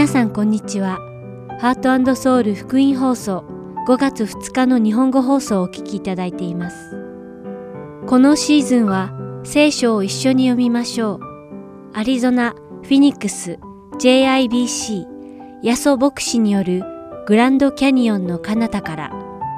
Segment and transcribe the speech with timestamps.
[0.00, 0.98] 皆さんこんにちは。
[1.60, 3.44] ハートソウル福音放送
[3.86, 6.96] 5月2日の日本語放送をお聞きいただいています。
[8.06, 9.12] このシーズンは
[9.44, 11.20] 聖書を一緒に読みましょう。
[11.92, 13.58] アリゾナ、フィニックス、
[13.98, 15.04] JIBC、
[15.62, 16.82] ヤソ牧師による
[17.26, 19.12] グランドキャニオンの彼方から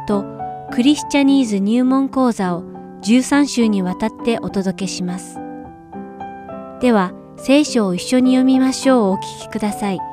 [0.09, 0.25] と
[0.73, 2.65] クリスチャニーズ入門講座を
[3.05, 5.37] 13週にわたってお届けします。
[6.81, 10.12] では、聖書を一緒に読みましょうお聞きください。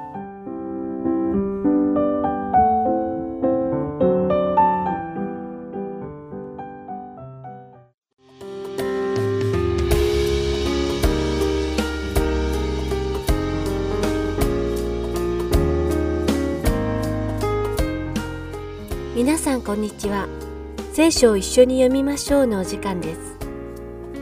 [21.10, 23.20] 聖書を一緒に読みましょうのお時間です。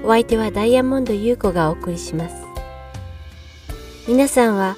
[0.05, 2.36] お相手はダイヤモンド優子がお送りします。
[4.08, 4.77] 皆さんは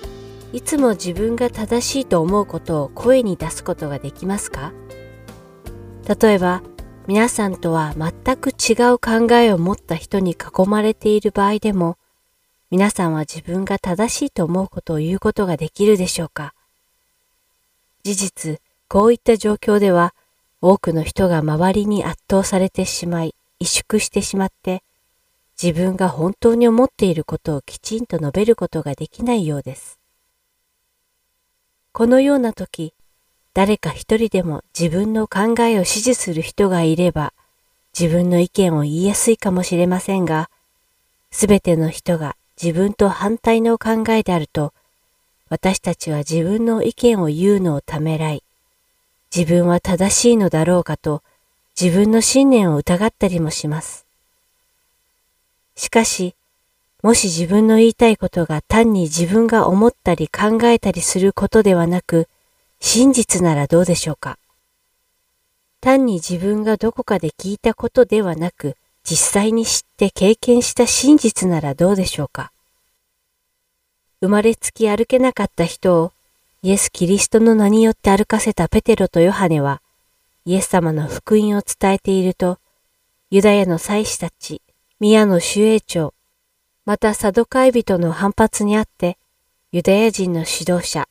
[0.52, 4.74] いつも自分が正しいと思うことを声に出すことができますか？
[6.20, 6.63] 例えば、
[7.05, 11.99] 皆さんとは全く違う考えを持った人に囲まれている場合でも、
[12.71, 16.55] 皆さんは自分が正しいと思うことを言うことができるでしょうか？
[18.02, 20.15] 事実、こういった状況では、
[20.62, 24.84] 多くの人が周りに圧倒されてしまい、萎縮してしまって、
[25.62, 29.99] 自分が本当に思っていることをきちんと述べることができないようです。
[31.93, 32.93] このような時、
[33.54, 37.34] 誰か一人でも自分の考えを支持する人がいれば、
[37.98, 40.49] 自分の意見を言いやすいかもしれませんが、
[41.32, 44.74] すべての人が自分と反対の考えであると、
[45.49, 48.43] 私たちは自分の意見を言うのをためらい、
[49.35, 51.24] 自分は正しいのだろうかと
[51.80, 54.05] 自分の信念を疑ったりもします。
[55.76, 56.36] しかし、
[57.02, 62.27] もし自分の言いたいことが単に自分が思ったり考えたりすることではなく、
[62.82, 64.38] 真実ならどうでしょうか
[65.80, 72.52] 単に自分がどこかで聞いたことではなく、実際に知って経験した真実ならどうでしょうか
[74.20, 76.12] 生まれつき歩けなかった人を
[76.62, 79.81] イエス・キリストの名によって歩かせたペテロとヨハネは、
[80.44, 82.59] イエス様の福音を伝えていると、
[83.30, 84.62] ユダヤの祭司たち、
[85.00, 86.14] 宮の守衛長、
[86.84, 89.18] またサドカイ人の反発にあって、
[89.72, 91.08] ユダヤ人の指導者、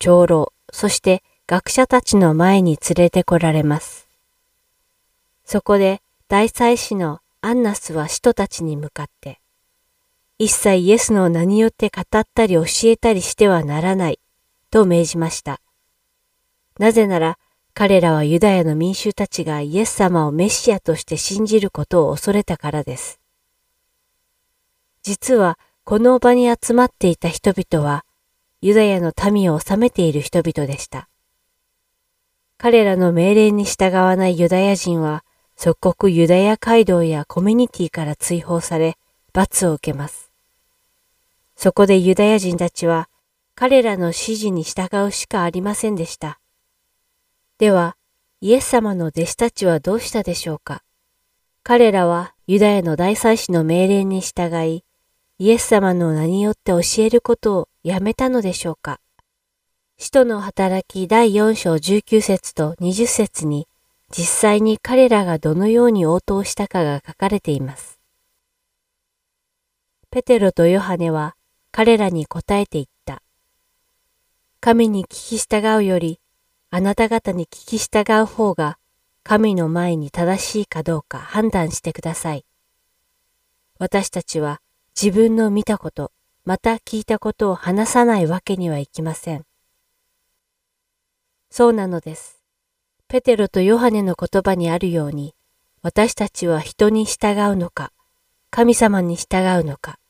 [0.00, 4.08] 長老、そして学者たちの前に連れてこられます。
[5.44, 9.40] そこで大祭司のアンナスは使徒たちに向かって、
[10.38, 14.18] 一切イエスの名によって語ったり教えたりしてはならない
[14.70, 15.60] と命じました。
[16.78, 17.38] なぜなら
[17.74, 23.20] 彼らはユダヤの民衆たちがイエス様をメシアとして信じることを恐れたからです。
[25.02, 28.04] 実はこの場に集まっていた人々は
[28.60, 31.08] ユダヤの民を治めている人々でした。
[32.56, 35.24] 彼らの命令に従わないユダヤ人は
[35.54, 38.96] 即刻ユダヤ街道やコミュニティから追放され
[39.32, 40.32] 罰を受けます。
[41.54, 43.08] そこでユダヤ人たちは
[43.60, 46.38] 彼らの指示に従うしかありませんでした。
[47.58, 47.96] では、
[48.40, 50.84] イエス様の弟子たちはどうしたでしょうか？
[51.64, 54.84] 彼らはユダヤの大祭司の命令に従い、
[55.40, 59.00] イエス様の名によって教えることをやめたのでしょうか？
[59.96, 63.66] 使徒の働き第4章19節と20節に
[64.16, 67.98] 実際に彼らがどのように応答したかが書かれています。
[70.12, 71.34] ペテロとヨハネは
[71.72, 72.97] 彼らに答えていった。
[74.60, 76.20] 神に聞き従うより、
[76.70, 78.76] あなた方に聞き従う方が、
[79.22, 82.44] 神の前に正しいかどうか判断してください。
[83.78, 84.60] 私たちは
[85.00, 86.10] 自分の見たこと、
[86.44, 89.44] また聞いたことを話さないわけにはいきません。
[91.50, 92.42] そうなのです。
[93.06, 95.36] ペテロとヨハネの言葉にあるように、
[95.82, 97.92] 私たちは人に従うのか、
[98.50, 100.00] 神様に従うのか、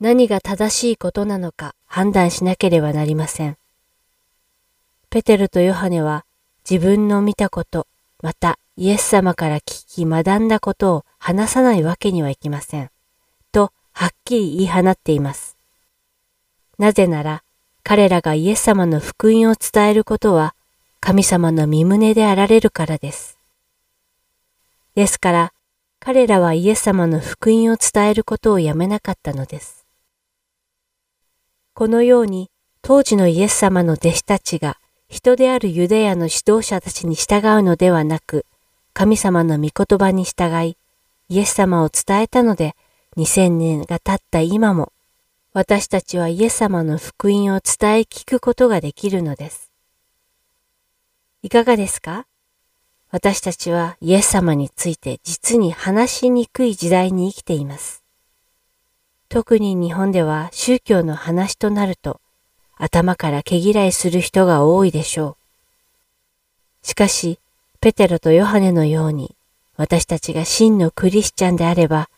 [0.00, 3.56] 何が正しいことなのか判断しなければなりません。
[5.10, 6.26] ペテルとヨハネは
[6.68, 7.86] 自分の見たこと、
[8.22, 12.90] またイエス様から聞き学んだことを話さないわけにはいきません。
[13.50, 15.56] と、はっきり言い放っています。
[16.78, 17.42] なぜなら、
[17.82, 20.54] 彼らがイエス様の福音を伝えることは、
[21.00, 23.38] 神様の身旨であられるからです。
[24.94, 25.52] ですから、
[26.00, 29.86] 彼らはイエス様の福音を伝えることをやめなかったのです。
[31.72, 32.50] このように、
[32.82, 34.76] 当時のイエス様の弟子たちが
[35.08, 38.44] 人であるユダヤの指導者たちに従うのではなく、
[38.92, 40.76] 神様の御言葉に従い、
[41.30, 42.74] イエス様を伝えたので、
[43.16, 44.92] 2000年が経った今も、
[45.54, 49.72] 私たちはイエス様の福音を伝え聞くことができるのです。
[51.42, 52.26] いかがですか？
[53.10, 58.04] 私たちはイエス様について実に話しにくい時代に生きています。
[59.30, 62.20] 特に日本では宗教の話となると
[62.78, 65.36] 頭から毛嫌いする人が多いでしょ
[66.84, 66.86] う。
[66.86, 67.38] しかし、
[67.80, 69.34] ペテロとヨハネのように
[69.76, 72.08] 私たちが真のクリスチャンであれば、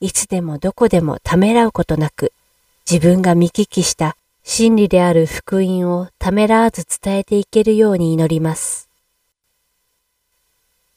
[0.00, 2.32] いつでもどこでもためらうことなく、
[2.88, 8.88] 自分が見聞きした真理である福音をためらわず伝えていけるように祈ります。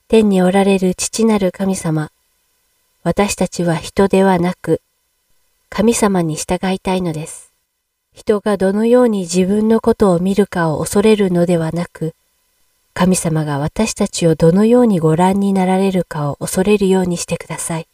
[0.07, 2.11] 天におられる父なる神様、
[3.03, 4.81] 私たちは人ではなく、
[5.69, 7.50] 神様に従いたいのです。
[8.13, 12.13] 人がどのように自分のことを見るかを恐れるのではなく、
[12.93, 17.87] 神様が私たちをどのようにご覧になられるかを恐れるようにしてください。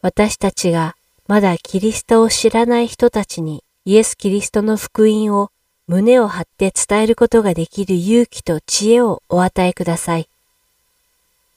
[0.00, 5.50] 私たちがまだキリストを知らない人たちにイエス・キリストの福音を
[5.88, 10.28] 胸を張って伝えることができる勇気と知恵をお与えください。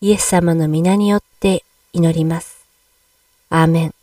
[0.02, 1.64] イエス様の皆によって
[1.94, 2.66] 祈ります。
[3.50, 3.94] アーメン。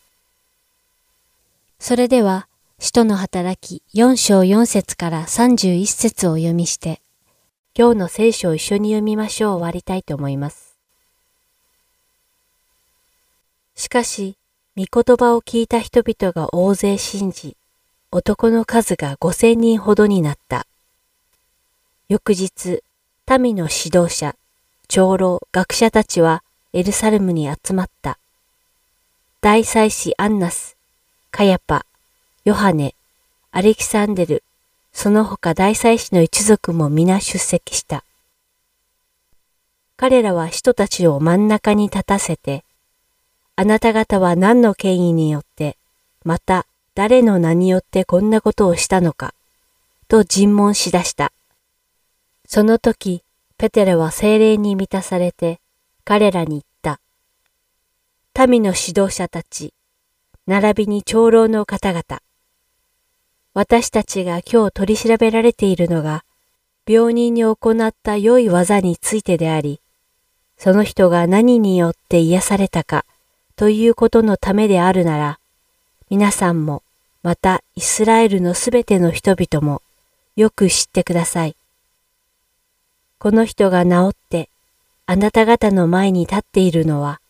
[1.78, 2.46] それでは、
[2.82, 7.00] 使徒の働き4章4節から31節を読みして、
[7.79, 10.75] 今日の聖書を一緒に読みましょう終わりたいと思います。
[13.76, 14.37] しかし、
[14.76, 17.56] 御言葉を聞いた人々が大勢信じ、
[18.11, 20.67] 男の数が五千人ほどになった。
[22.08, 22.82] 翌日、
[23.38, 24.35] 民の指導者、
[24.88, 26.43] 長老、学者たちは
[26.73, 28.19] エルサレムに集まった。
[29.40, 30.76] 大祭司アンナス、
[31.31, 31.87] カヤパ、
[32.44, 32.96] ヨハネ、
[33.52, 34.42] アレキサンデル、
[34.92, 38.02] その他大祭司の一族も皆出席した。
[39.96, 42.64] 彼らは人たちを真ん中に立たせて、
[43.54, 45.76] あなた方は何の権威によって、
[46.24, 46.66] また
[46.96, 49.34] 誰の名によってこんなことをしたのか、
[50.08, 51.32] と尋問しだした。
[52.44, 53.22] その時、
[53.56, 55.60] ペテロは精霊に満たされて、
[56.04, 56.62] 彼らに言っ
[58.34, 58.48] た。
[58.48, 59.72] 民の指導者たち、
[60.48, 62.20] 並びに長老の方々。
[63.54, 66.25] 私たちが今日取り調べられているのが、
[66.87, 67.56] 病人に行
[67.87, 69.81] った良い技についてであり、
[70.56, 73.04] その人が何によって癒されたか
[73.56, 75.38] ということのためであるなら、
[76.08, 76.82] 皆さんも、
[77.22, 79.82] またイスラエルのすべての人々も、
[80.34, 81.56] よく知ってください。
[83.19, 84.49] この人が治って
[85.04, 87.20] あなた方の前に立っているのは、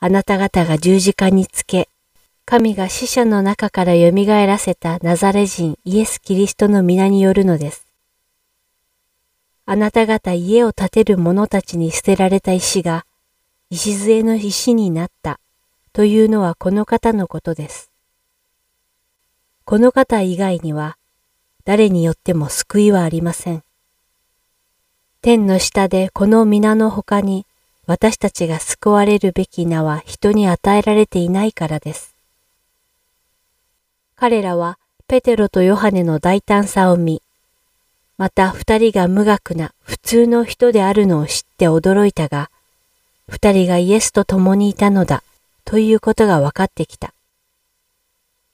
[0.00, 1.88] あなた方が十字架につけ、
[2.44, 7.86] 神が死者の中から蘇らせたナザレ人イエス・キリストの皆によるのです。
[9.64, 13.06] あなた方家を建てる者たちに捨てられた石が、
[13.70, 15.40] 礎の石になった
[15.92, 17.90] というのはこの方のことです。
[19.64, 20.98] この方以外には、
[21.64, 23.62] 誰によっても救いはありません。
[25.22, 27.46] 天の下でこの皆の他に
[27.86, 32.11] 私たちが救われるべき名は人に与えられていないからです。
[34.22, 34.78] 彼らは
[35.08, 37.24] ペテロとヨハネの大胆さを見、
[38.18, 42.48] また二人が無学な普通の人であるのを知って驚いたが、
[43.28, 45.24] 二人がイエスと共にいたのだ
[45.64, 47.14] ということが分かってきた。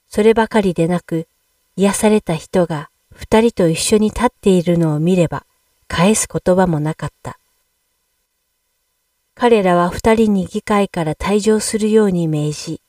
[0.07, 1.27] そればかりでなく、
[1.75, 5.45] 癒された人が二人と一緒に立っているのを見れば、
[5.87, 7.37] 返す言葉もなかった。
[9.35, 12.81] 彼らは二人に議会から退場するように命じ、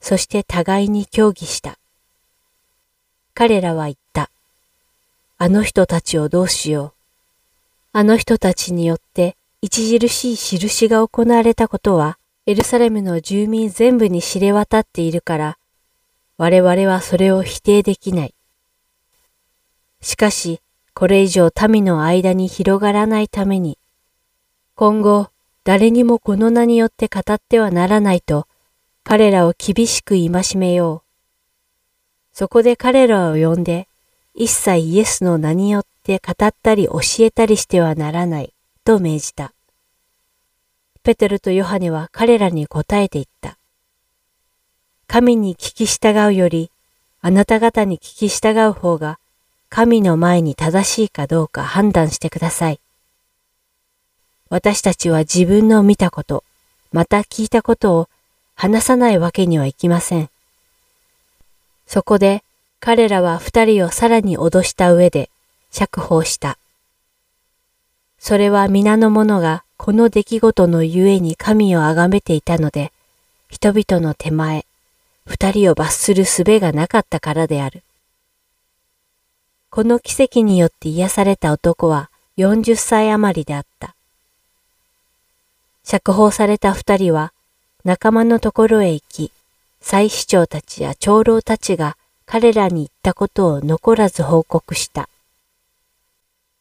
[0.00, 1.80] そして互いに協議した。
[3.40, 4.30] 彼らは言った。
[5.38, 6.92] あの人たちをどうしよう。
[7.94, 15.58] あの人たちによって著しい印が行われたことは、エルサレムの住民全部に知れ渡っているから、
[16.36, 18.34] 我々はそれを否定できない。
[20.02, 20.60] しかし、
[20.92, 23.78] これ以上民の間に広がらないために、
[24.74, 25.28] 今後
[25.64, 28.46] 誰にもこの名によって語ってはならないと
[29.02, 31.09] 彼らを厳しく戒めよう。
[32.32, 33.88] そこで彼らを呼んで、
[34.34, 39.52] 一切イエスの名によって語ったり教えたりしてはならないと命じた。
[41.02, 43.58] ペテルとヨハネは彼らに答えて言った。
[45.06, 46.70] 神に聞き従うより、
[47.20, 49.18] あなた方に聞き従う方が
[49.68, 52.80] 神の前に正しいかどうか判断してください。
[54.48, 56.44] 私たちは自分の見たこと、
[56.92, 58.08] また聞いたことを
[58.54, 60.29] 話さないわけにはいきません。
[61.92, 62.44] そこで
[62.78, 65.28] 彼らは二人をさらに脅した上で
[65.72, 66.56] 釈放した。
[68.20, 72.92] それは皆の者がこの出来事のゆえに神をあがめていたので、
[73.48, 74.66] 人々の手前、
[75.26, 77.82] 二人を罰する術がなかったからである。
[79.68, 83.96] この奇跡によって癒された男は40歳余りであった。
[85.82, 87.32] 釈放された二人は
[87.84, 89.32] 仲間のところへ行き、
[89.80, 91.96] 祭司長たちや長老たちが
[92.26, 95.08] 彼らに言ったことを残らず報告した。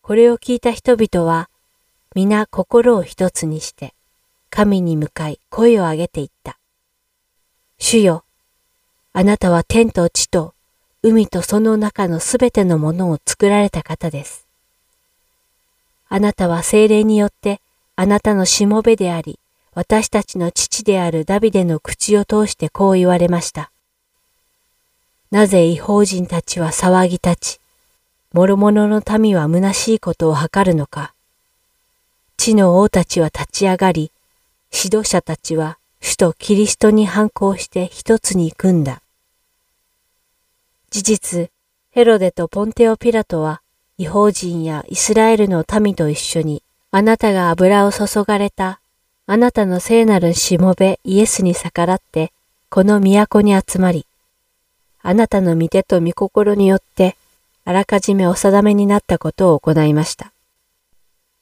[0.02, 1.50] これを聞いた人々は
[2.16, 3.94] 皆心を一つにして
[4.50, 6.58] 神に向かい声を上げていった。
[7.78, 8.24] 主よ、
[9.14, 10.54] あなたは天と地と
[11.04, 14.48] 海とその中のすべてのものを作られた方です。
[16.10, 17.62] あなたは精霊によって
[17.96, 19.40] あなたのしもべであり、
[19.74, 23.72] 私たちの父であるダビデの口を通してこう言われました。
[25.32, 27.60] なぜ違法人たちは騒ぎ立ち、
[28.34, 31.14] 諸々の民は虚しいことを図るのか。
[32.38, 34.12] 地の王たちは立ち上がり、
[34.72, 39.02] 指導者たちは首都キリストに反抗して一つに組んだ。
[40.90, 41.52] 事実、
[41.92, 43.62] ヘロデとポンテオ・ピラトは
[43.98, 48.80] 違法人やイスラエルの民と一緒にあなたが油を注がれた
[49.31, 52.31] あなたの聖なるしもべイエスに逆らって
[52.71, 54.07] この都に集まり、
[55.03, 57.15] あなたの御手と御心によって
[57.63, 60.31] あらかじめお定めになったことを行いました。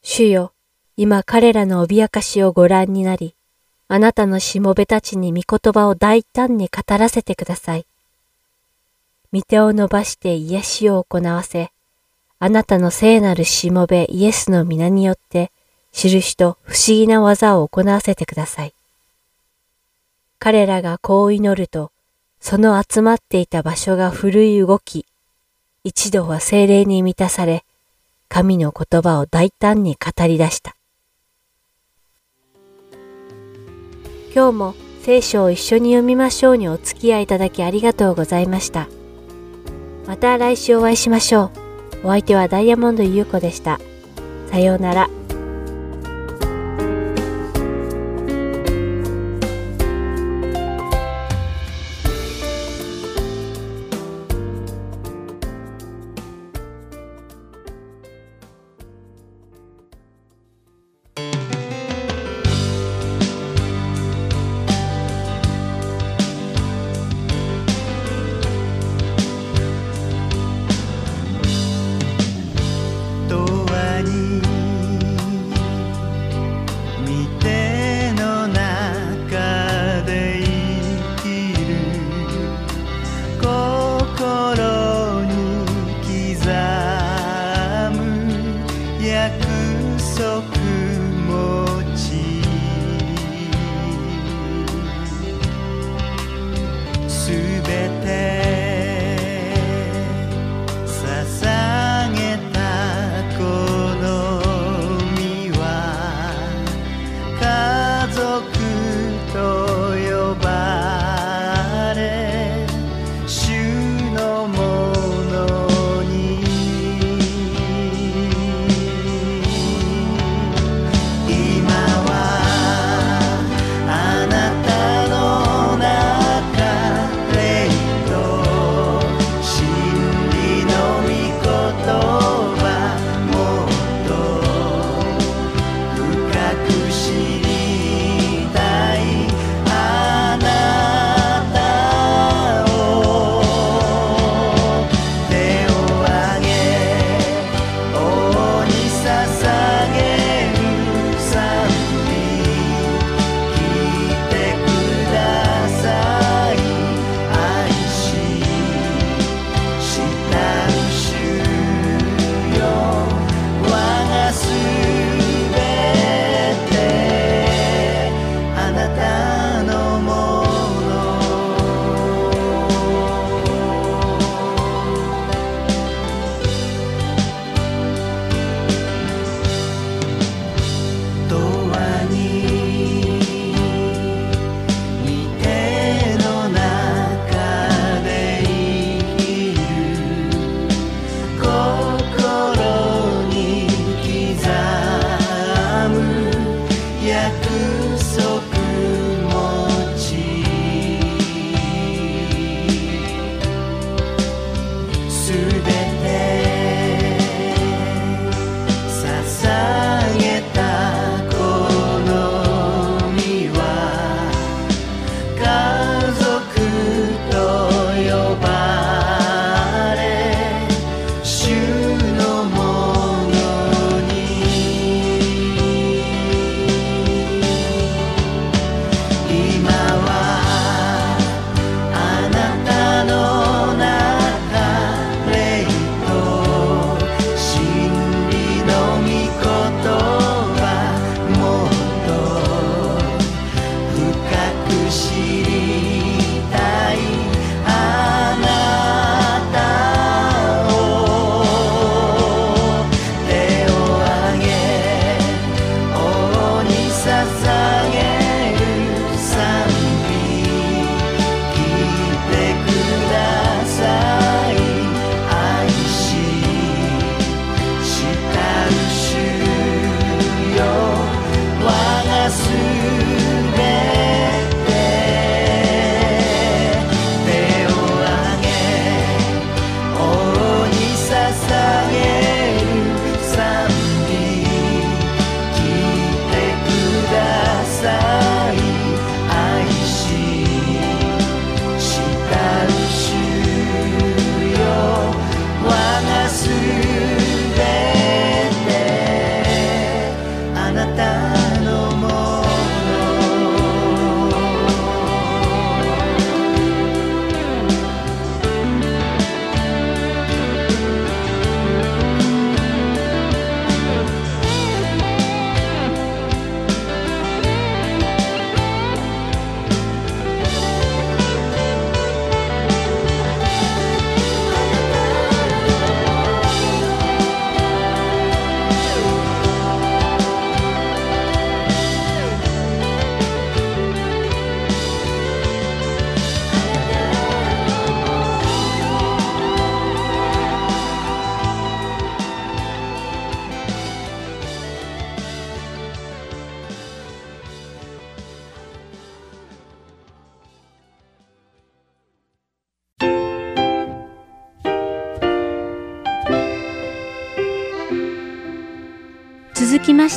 [0.03, 0.51] 主よ、
[0.98, 3.36] 今彼らの脅かしをご覧になり、
[3.88, 7.86] あなたのしもべたちに御言葉を大胆に語らせてください。
[9.32, 11.72] 御手を伸ばして癒しを行わせ、
[12.39, 15.53] あなたの聖なるしもべイエスの皆によって、
[15.98, 18.74] 印と不思議な技を行わせてください。
[20.38, 21.92] 彼らがこう祈ると、
[22.39, 25.08] その集まっていた場所が古い動き、
[25.84, 27.63] 一度は精霊に満たされ、
[28.30, 30.75] 神の言葉を大胆に語り出した。
[34.36, 38.88] 今日も聖書を一緒に読みましょうにお付き合いいただきありがとうございました。
[40.06, 41.46] また来週お会いしましょ
[42.04, 42.08] う。
[42.08, 43.80] お相手はダイヤモンド優子でした。
[44.51, 45.10] さようなら。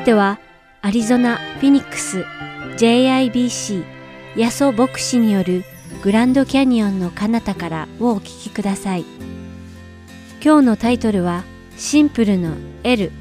[0.01, 0.39] しては、
[0.81, 2.25] アリゾナ・フィニックス
[2.79, 3.85] JIBC
[4.35, 5.63] ヤソ牧師による
[6.03, 9.05] グランドキャニオンの彼方からをお聞きください。
[10.43, 11.45] 今日のタイトルは
[11.77, 13.13] シンプルの L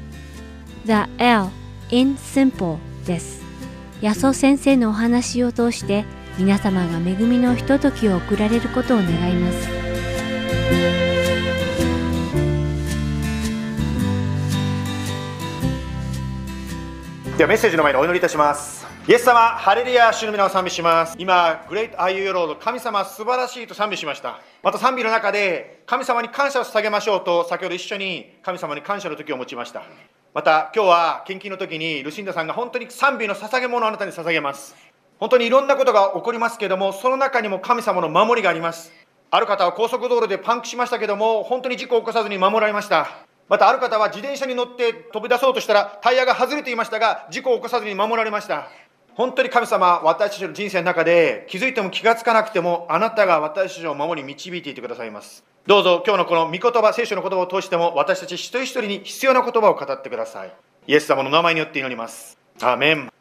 [0.86, 1.48] The L
[1.90, 3.42] in Simple です。
[4.00, 6.06] ヤソ先生のお話を通して
[6.38, 11.09] 皆様が恵みのひとときを送られることを願います。
[17.40, 18.86] ではメッセージの前にお祈りいたします。
[19.08, 21.16] イエス様、ハレルヤ、主の皆を賛美します。
[21.18, 24.40] 今、グレートアイユーロード、神様素晴らしいと賛美しました。
[24.62, 29.84] また賛美の中で、神様に感謝を捧げましょうと、先ほど一緒に神様に感謝の時を持ちました。
[30.34, 34.76] また、今日は献金の時に、ルシンダさんが本当に賛美の捧げ物をあなたに捧げます。
[35.18, 38.92] 本当にいろんなことが起こりますけれども、その中にも神様の守りがあります。
[39.30, 43.29] ある方は高速道路でパンクしましたけども、本当に事故を起こさずに守られました。
[43.50, 48.68] またある方は自転車に乗って飛び出そうとしたらタイヤが外れていましたが、事故を起こさずに守られました。
[49.16, 55.42] 本当に神様、私たちの人生の中で気づいても気がつかなくても、あなたが私たちを守り導いていてくださいます。
[55.66, 60.52] どうぞ今日のこの御言葉、聖書の言葉を通しても、私たち一人一人に必要な言葉を語ってください。
[60.86, 62.38] イエス様の名前によって祈ります。
[62.60, 63.12] アーメン。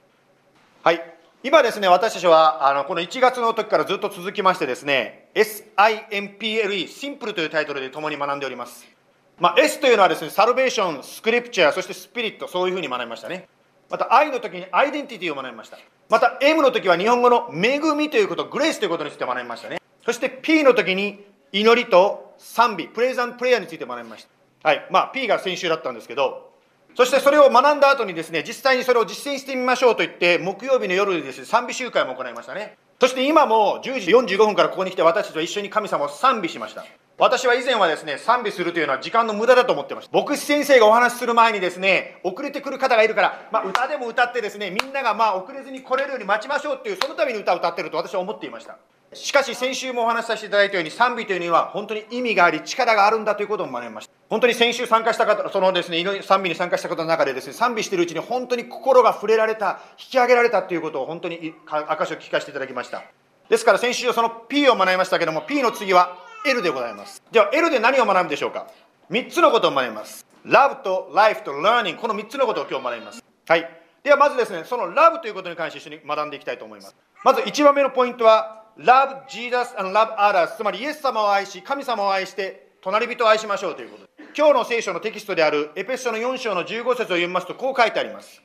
[0.84, 1.02] はい。
[1.42, 8.99] 今ですね、私たちは、あの、この1月の時からずっと続きましてですね、SIMPLE、シンプルというタイトルで共に学んでおります。
[9.40, 13.48] まあ、S というのはですね、サルベーション、スクリプチャー、そしてスピリット、そういうふうに学びましたね。
[13.90, 15.78] また I の時にアイデンティティを学びました。
[16.10, 19.82] また M の時は日本語の恵みということ、グレースということについて学びましたね。
[20.06, 24.28] そして P の時に祈りと賛美、プレイザンプレイヤーについて学びまし
[24.62, 24.70] た。
[24.70, 24.88] はい。
[24.92, 26.50] まあ P が先週だったんですけど、
[26.96, 32.78] そしてそれを学んだ後にですね、実際にそれを実践してみましょうと言って、木曜日の夜にですね、賛美集会も行いましたね。
[33.00, 36.86] そして今も10時45分からここに来て私たちは一緒に神様を賛美しました。
[37.20, 40.18] 私は以前はですね、賛美するというのは時間の無駄だと思ってました。
[40.18, 48.78] 牧師先生がお話しする前にですね、遅れてくる方がいるから、まあ、歌でも歌ってですね、みんながまあ遅れずに来れるように待ちましょうっていう、そのために歌を歌ってると私は思っていました。
[49.12, 63.04] しかし先週もお話しさせていただいたように賛美というには本当に意味があり力があるんだということを学びました本当に先週参加した方そのですね賛美に参加した方の中でですね賛美しているうちに本当に心が触れられた引き上げられたということを本当に証を聞かせていただきました
[63.50, 67.22] ですから先週はその P を学びましたけども P の次は L でございます。
[67.32, 68.68] では L で何を学ぶでしょうか
[69.12, 70.26] ？3つのことを学びます。
[70.46, 73.24] Love と Life と Learning この3つのことを今日学びます。
[73.48, 73.70] はい。
[74.04, 76.96] ではまずですねその Love ということに関して一緒に学んでいきたいと思います。
[77.24, 84.04] まず1番目のポイントは love Jesus and love others つまりイエス様を愛し神様を愛して隣人を愛しましょうということ。
[84.04, 88.42] です今日の聖書のテキストであるエペソの4章の15節を読みますとこう書いてあります。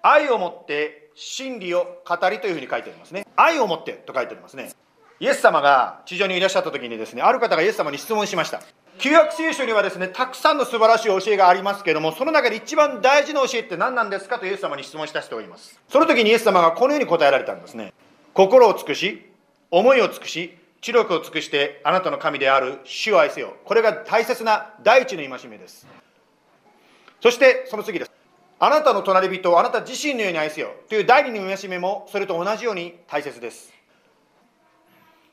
[0.00, 3.26] 愛をもって真理を語りというふうに書いてありますね。
[3.36, 4.70] 愛をもってと書いてありますね。
[5.18, 8.62] イエス様が地上にいらっしゃった時にですねある方がイエス様に質問しました
[8.98, 14.38] 旧約聖書にはですねたくさんの素晴らしい教えがありますけどもその中で一番大事な教えって何なんですか？
[14.38, 17.92] とイエス様に質問した人がいますその時にイエス様がこのように答えられたんですね
[18.34, 19.30] 心を尽くし
[19.70, 23.56] 思いを尽くし、知力を尽くしてあなたの神である主を愛せよ。
[23.64, 25.88] これが大切な第一の戒めです。
[27.20, 28.10] そしてその次です。
[28.60, 33.72] あなたの隣人をあなた自身のように愛せよという第二の戒めもそれと同じように大切です。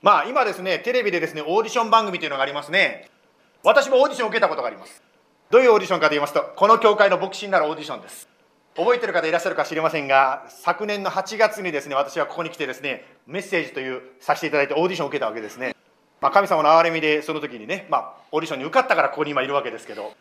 [0.03, 3.09] まあ今ですね、テレビでですね、オーディション番組というのがありますね。
[3.63, 5.01] 私もオーディションを受けたことがあります。
[5.49, 8.27] どういうオーディションかと言いますと、この教会の牧師になるオーディションです。
[8.75, 15.75] 覚えてる方いらっしゃるか知りませんが昨年の8月にですね私はここに来てですねメッセージというさせていただいてオーディションを受けたわけですね、
[16.19, 20.13] まあ、神様の憐れみでその時にね、まあ、オーディションに受かったからここに今いるわけですけど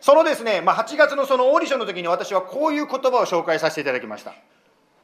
[0.00, 4.34] そのですね、まあ、8月のそのオーディションの時に私はこういう言葉を紹介させていただきました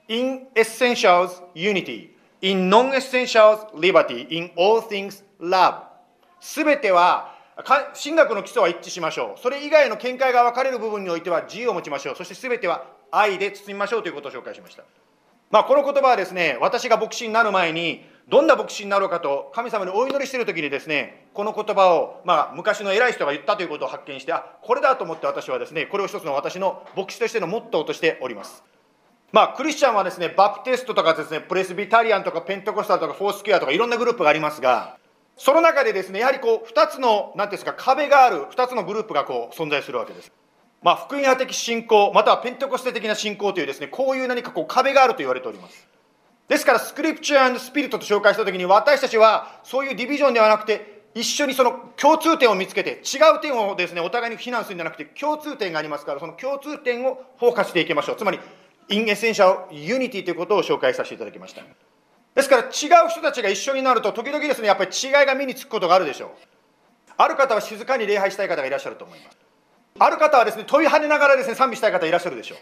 [0.07, 2.11] In essentials unity
[2.43, 5.83] in non-essentials liberty in all things love
[6.41, 7.33] すべては
[7.95, 9.41] 神学の基礎は一致しましょう。
[9.41, 12.17] それ以外の見解が分かれる部分においては自由を持ちましょう。
[12.17, 14.85] そして全ては愛で包みましょうということを紹介しました。
[15.51, 28.65] まあ、この言葉はですね、私が牧師になる前に、どんな牧師になろうかと神様にお祈りしている時にですね、この言葉を、まあ、昔の偉い人が言ったということを発見して、あ、これだと思って私はですね、これを一つの私の牧師としてのモットーとしております。
[29.33, 34.99] まあ、クリスチャンはですね、バプテストとかですね、プレスビタリアンとかペントコスタルとかフォースキュアとかいろんなグループがありますが、
[35.39, 40.31] その中でですね、やはりこう、二つの、なんていうんですか、壁がある、二つのグループがこう、存在するわけです。
[40.83, 45.89] まあ、福音派的信仰、またはペンテコステ的な信仰というですね、こういう何かこう、壁があると言われております。
[46.49, 58.17] ですから、 Scripture Spirit と紹介したときに、私たちは、そういう division ではなくて、一緒にその共通点を見つけて、違う点をですね、お互いに非難するんじゃなくて、共通点がありますから、その共通点をフォーカスしていきましょう。
[58.17, 58.39] つまり、
[58.89, 61.63] in essential unity ということを紹介させていただきました。
[62.35, 66.31] ですから違う人たちが一緒になると時々ですねやっぱり違いが目につくことがあるでしょう。
[67.17, 69.37] ある方は静かに礼拝したい方がいらっしゃると思います。
[69.99, 72.59] ある方はですね問い跳ねながらですね賛美したい方いらっしゃるでしょう、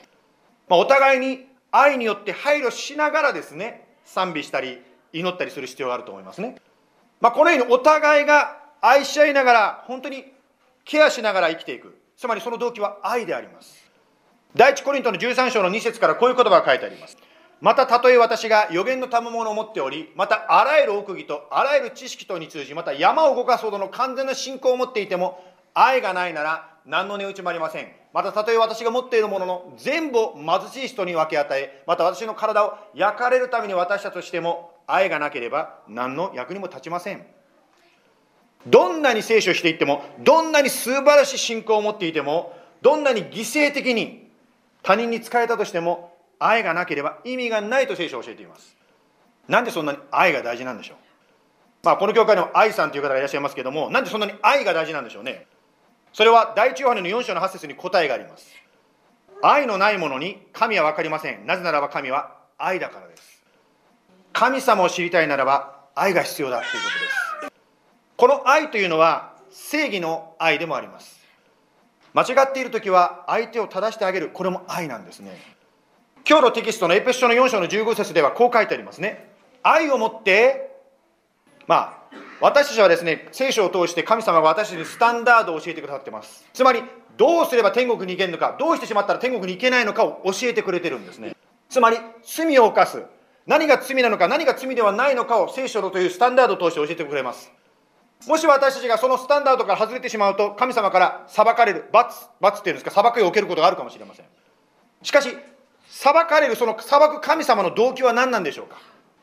[0.69, 6.57] まあ、お互いに愛によって配慮しながらですね賛美したり祈ったりする必要があると思いますね、
[7.21, 10.25] まあ、このようにお互いが愛し合いながら本当に
[10.85, 11.97] ケアしながら生きていく。
[12.17, 13.80] つまりその動機は愛であります。
[14.57, 17.17] 第一コリントの13章の2節からこういう言葉が書いてあります。
[17.61, 27.93] またたとえ私が予言の賜物を持っておりまたあらゆる奥義とあらゆる知識とに通じまた山を動かすほどの完全な信仰を持っていても愛がないなら何の値打ちもありません。
[28.13, 37.25] またたとえ私が持っているものの全部を貧しい人に分け与えまた私の体を焼かれるために渡したとしても愛がなければ何の役にも立ちません。
[38.67, 44.20] どんなに聖書していってもどんなに素晴らしい信仰を持っていてもどんなに犠牲的に
[44.83, 48.77] 他人に仕えたとしても愛がなければ意味がないと聖書を教えています。
[49.49, 50.97] なんでそんなに愛が大事なんでしょう？
[51.83, 55.47] まあこの教会の愛さんという方がいらっしゃいますけどもなんでそんなに愛が大事なんでしょうね？
[56.13, 58.47] それは第一ヨハネの4章の8節に答えがあります。
[59.43, 61.47] 愛のないものに神は分かりません。
[61.47, 63.43] なぜならば神は愛だからです。
[64.33, 66.79] 神様を知りたいならば愛が必要だというこ
[67.41, 67.53] とです。
[68.17, 71.20] この愛というのは正義の愛でもあります。
[72.13, 74.31] 間違っている時は相手を正してあげる。
[74.31, 75.39] これも愛なんですね。
[76.29, 79.31] 今日のテキストのエペソ書の4章の15節ではこう書いてありますね。
[79.63, 80.71] 愛をもって
[81.67, 86.47] まあ私たちはですね聖書を通して神様が私たちにスタンダードを教えてくださってます。
[86.53, 86.83] つまり
[87.17, 91.37] どうすれば天国に行けるのかどうしてしまったら天国に行けないのかを教えてくれてるんですね。
[91.69, 93.03] つまり罪を犯す。
[93.47, 97.51] 何が罪なのか何が罪ではないのかを聖書のというスタンダードを通して教えてくれます。
[98.27, 104.27] もし私たちがそのスタンダードから外れてしまうと神様から裁かれる罰罰っていうんですか裁きを受けることがあるかもしれません
[105.03, 105.37] しかし
[105.89, 108.77] 裁かれるその裁く神様の動機は何なんでしょうか？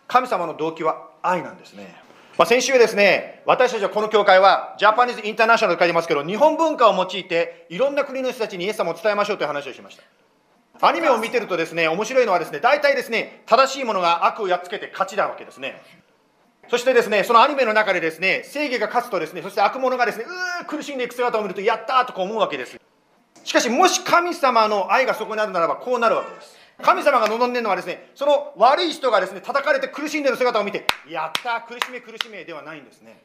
[0.08, 2.08] 神様の動機は愛なんですね
[2.38, 9.98] まあ、先週ですね、私たちはこの教会は、ジャパニーズ・インターナショナルと書いてますけど、日本文化を用いて、いろんな国の人たちにイエス様を伝えましょうという話をしまし
[10.80, 10.88] た。
[10.88, 15.82] アニメを見てるとですね、面白いのはですね、大体ですね、正しいものが悪をやっつけて勝ちなわけですね。
[16.70, 22.78] そしてですね、そのアニメの中でですね、正義が勝つとですね、そして悪者がですね、うー苦しんでいく姿を見ると、やったーとこう思うわけです。
[23.44, 26.58] しかし、もし神様の愛がそこにあるならば、こうなるわけです。
[26.82, 33.24] 神様が望んでるのはですね、その悪い人がですね、叩かれて苦しんでる姿を見て、やったー苦しめ苦しめではないんですね。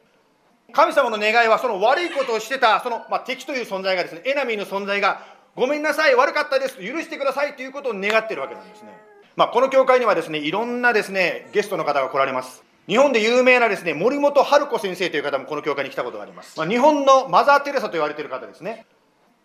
[0.71, 5.21] 神様の願いは、その悪いことをしてた、その、まあ、敵という存在がですね、エナミーの存在が、
[5.55, 8.97] ごめんなさい、悪かったです許してくださいということを願ってるわけなんですね。
[9.35, 12.63] まあ、この教会にはですね、いろんなですね、ゲストの方が来られます。
[12.87, 16.57] 日本で有名なですね、森本春子先生という方もこの教会に来たことがあります。
[16.57, 18.85] まあ、日本のマザー・テレサと言われている方ですね。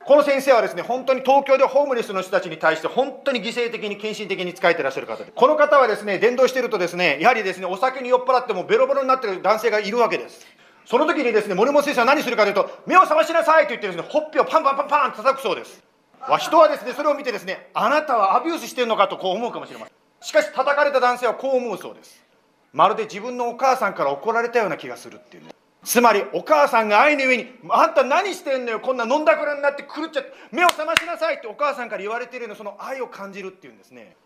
[0.04, 10.44] この先生はですね、本当に東京でホームレスの人たちに対して本当に犠牲的に献身的に仕えてらっしゃる方で、この方はですね、伝道しているとですね、やはりですね、お酒に酔っ払ってもベロベロになってる男性がいるわけです。
[10.84, 15.84] その時にですね、森本先生は何するかというと、目を覚ましなさいと言ってですね、ほっぺをパンパンパンパン叩くそうです。
[16.40, 19.94] 人はですね、それを見てですね、あなたはアビュースしてるのかとこう思うかもしれません。
[20.20, 22.27] しかし叩かれた男性はこう思うそうです。
[22.72, 25.50] まるで自分のお母さんから怒られたような気がするっていうね。
[25.84, 34.16] つまりお母さんが愛の上に「あんた何してんのよこんな飲んだくらになって狂っちゃって目を覚ましなさい」ってお母さんから言われてるようなその愛を感じるっていうんですね。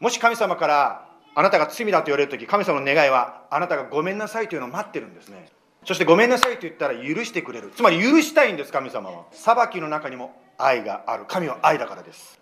[0.00, 5.48] もし神様からあなたが罪だと言われる時神様の願いはあなたがごめんなさいというのを待ってるんですね。
[5.84, 7.70] そしてごめんなさいと言ったら許してくれる。
[7.74, 9.24] つまり許したいんです神様は。
[9.30, 11.24] 裁きの中にも愛がある。
[11.26, 12.38] 神は愛だからです。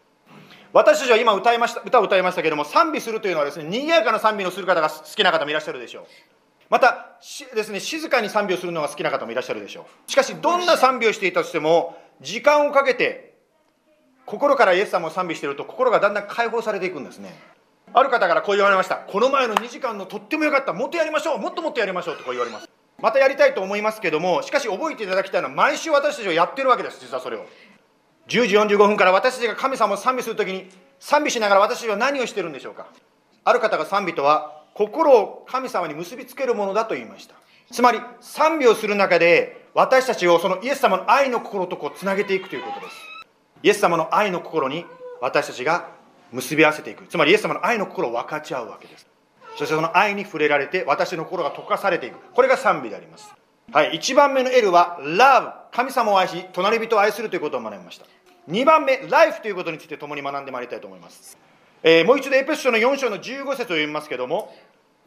[0.77, 6.05] 私たちは今歌いました歌を歌いましたけれども賛美するというのはですね賑やかな賛美のする方が好きな方もいらっしゃるでしょう。
[6.69, 7.17] また
[7.55, 10.11] ですね静かに賛美をするのが好きな方もいらっしゃるでしょう。
[10.11, 13.39] しかしどんな賛美をしていたとしても時間をかけて
[14.27, 17.35] 心からイエス様を賛美していると心がだんだん解放されていくんですね。
[17.95, 18.97] ある方からこう言われました。
[18.97, 20.75] この前の2時間のとってもよかった。
[20.75, 21.39] もっとやりましょう。
[21.39, 22.17] もっともっとやりましょう。
[22.19, 22.69] とこう言われます。
[23.01, 27.01] またやりたいと思いますけどもしかし覚えていただきたいのは毎週私たちはやってるわけです。
[27.01, 27.47] 実はそれを。
[28.29, 32.87] 10時45分から私たちが神様を賛美するときに賛美しながら私たちは何をしてるんでしょうか。
[33.45, 37.35] ある方が賛美とは心を神様に結びつけるものだと言いました。
[37.71, 42.97] つまり賛美をする中で私たちをそのイエス様の愛の心とこうつなげていくということです。
[43.62, 44.85] イエス様の愛の心に
[45.21, 45.89] 私たちが
[46.33, 47.07] 結び合わせていく。
[47.07, 49.07] つまりイエス様の愛の心を分かち合うわけです。
[49.57, 52.19] そしてその愛に触れられて私の心が溶かされていく。
[52.35, 53.33] これが賛美であります。
[53.73, 53.93] はい。
[53.93, 58.07] 1番目の L は Love 神様を愛し隣人を愛するということを学びました。
[58.48, 61.38] 2番目 Life ということについて共に学んでまいりたいと思います
[61.82, 64.52] えー、もう一度エペソ書の4章の15節を読みますけども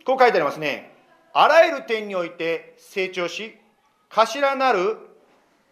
[0.05, 0.91] こう書いてありますね。
[1.33, 3.55] あらゆる点において成長し、
[4.09, 4.97] 頭なる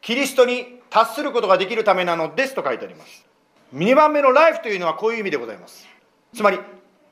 [0.01, 3.25] キリストに達することができるためなのですと書いてあります。
[3.73, 5.87] 2番目のライフというのはこういう意味でございます。
[6.35, 6.59] つまり、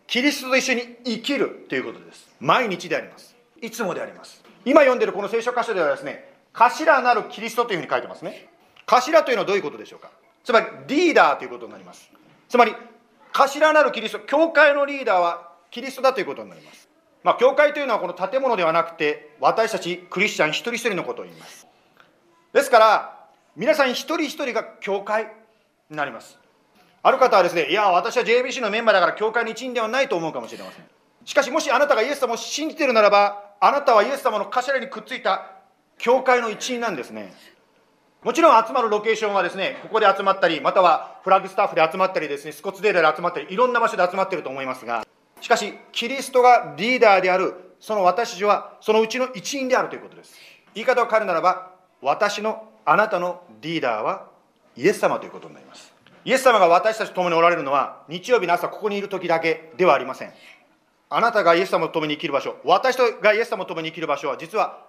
[0.07, 2.29] キリストと一緒に生きるということです。
[2.39, 3.35] 毎日であります。
[3.61, 4.43] いつもであります。
[4.65, 8.49] 今読んでるこの聖書箇所ではですね、頭なるキリストというふうに書いてますね。
[8.85, 10.11] 頭というのはどういうことでしょうか
[10.45, 12.09] つまりリーダーということになります。
[12.47, 12.73] つまり
[13.33, 16.87] 頭なるキリスト教会のリーダーはキリストだということになります。
[17.23, 21.65] まあ教会というのはこの建物ではなくて私たちクリスチャン一人一人のことを言います。
[22.53, 25.33] ですから皆さん一人一人が教会
[25.89, 26.37] になります。
[27.01, 30.85] ある方はですねいや私は JBC のメンバーだから教会の一員ではないと思うかもしれません。
[31.25, 35.49] しかしもしあなたがイエス様を信じているならばあなたはイエス様の頭にくっついた
[35.97, 37.33] 教会の一員なんですね。
[38.25, 45.05] もちろん集まるロケーションはですねここで集まったりまたはフラッグスタッフで集まったりですねスコッツデールで集まったりいろんな場所で集まっていると思いますが
[45.41, 50.33] しかしキリストがリーダーであるその私たちはそのうちの一員であるということです。
[50.73, 54.27] 言い方を変えるならば私のあなたのリーダーは
[54.75, 55.93] イエス様ということになります。
[56.23, 60.33] イエス様が私たちと共におられるのは日曜日の朝ここにいる時だけではありません。
[61.11, 64.83] あなたがイエス様と共に生きる場所私がイエス様と共に生きる場所は実は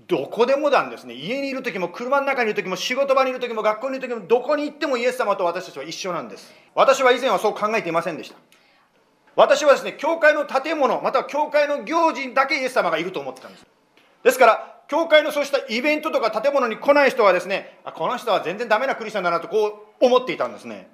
[0.00, 1.14] どこでもなんですね。
[1.14, 6.52] 家にいる時も車の中にいる時も仕事場にいる時も学校にいる時もどこに行ってもイエス様と私たちは一緒なんです。
[6.74, 8.36] 私は以前はそう考えていませんでした。
[9.34, 13.66] 私はですね教会の建物または教会の行事だけイエス様がいると思ってたんです。
[14.22, 20.88] ですから教会のそうしたイベントとか建物に来ない人はですねあこの人は全然ダメなクリスチャンだなとこう思っていたんですね。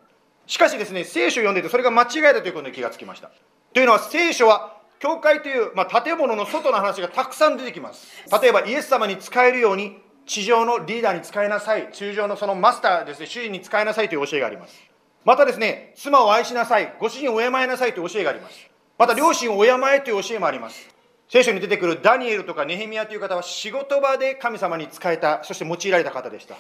[0.47, 3.31] しかしですね聖書を読んでいてそれが間違いだということに気がつきました。
[3.75, 8.07] というのは聖書は教会という、まあ、建物の外の話がたくさん出てきます。
[8.41, 11.91] 例えばイエス様に使えるように地上のリーダーに使いなさい。
[11.91, 13.27] 地上のそのマスターですね。
[13.27, 14.81] 主人に使いなさいという教えがあります。
[15.25, 16.95] またですね妻を愛しなさい。
[17.01, 18.71] ご主人を敬いなさいという教えがあります。
[18.97, 20.89] また両親を敬えという教えもあります。
[21.29, 26.55] 聖書に出てくるダニエルとかネヘミヤという方は仕事場で神様に仕えたそして用いられた方でした。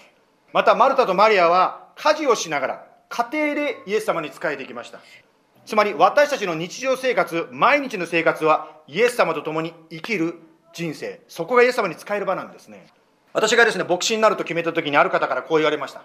[0.52, 4.98] またマルタとマリアは家事をしながら家庭でイエス様に仕えていきました
[5.64, 10.35] つまり私たちの日常生活、毎日の生活はイエス様と共に生きる
[10.72, 12.87] 人生、そこがイエス様に使える場なんですね。
[13.33, 16.03] 私がですね、牧師になると決めた時にある方からこう言われました。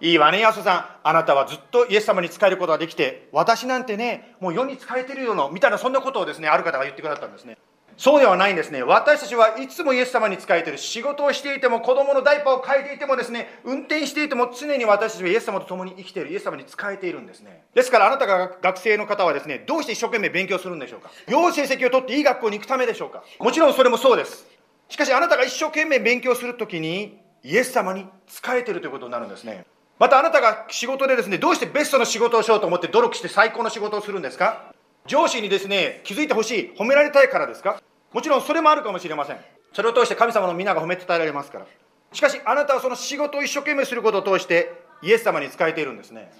[0.00, 1.08] いいわね、安田さん。
[1.08, 7.58] あなたはずっとイエス様に仕えることができて、私なんてね、もう世に使えてるよの、みたいなそんなことをですね、ある方が言ってくださったんですね。
[7.96, 8.82] そうではないんですね。
[8.82, 10.78] 私たちはいつもイエス様に仕えている。
[10.78, 16.32] 仕事をしていても、子供のダイパーを変えていてもですね、運転していても常に私たちはイエス様と共に生きている。
[16.32, 17.64] イエス様に仕えているんですね。
[17.74, 21.10] ですからあなたが学生の方はですね、どうして一生懸命勉強するんでしょうか？
[21.28, 23.22] 良い成績を取っていい学校に行くためでしょうか？
[23.38, 24.46] もちろんそれもそうです。
[24.88, 29.66] しかしあなたが一生懸命勉強するときに、イエス様に仕えているということになるんですね。
[29.98, 34.74] またあなたが仕事でですね、どうしてベストの仕事をしようと思って努力して最高の仕事をするんですか？
[35.06, 37.82] 上司にですね、気づいてほしい、褒められたいからですか？
[38.12, 39.38] もちろんそれもあるかもしれません。
[39.74, 41.66] それを通して神様の皆が褒め伝えられますから。
[42.12, 46.32] しかしあなたはその仕事を一生懸命することを通してイエス様に仕えているんですね。